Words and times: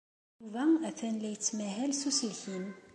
Yuba 0.41 0.63
atan 0.89 1.15
la 1.21 1.29
yettmahal 1.31 1.91
s 1.95 2.01
uselkim. 2.09 2.65